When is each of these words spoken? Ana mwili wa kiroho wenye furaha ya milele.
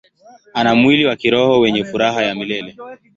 Ana 0.53 0.75
mwili 0.75 1.05
wa 1.05 1.15
kiroho 1.15 1.59
wenye 1.59 1.85
furaha 1.85 2.23
ya 2.23 2.35
milele. 2.35 2.75